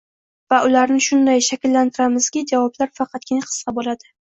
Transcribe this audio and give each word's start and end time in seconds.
va 0.53 0.61
ularni 0.69 1.03
shunday 1.07 1.43
shakllantiramizki, 1.49 2.45
javoblar 2.55 2.93
faqatgina 3.03 3.47
qisqa 3.53 3.79
bo‘ladi. 3.81 4.15